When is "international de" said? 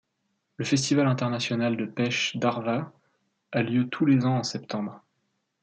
1.05-1.85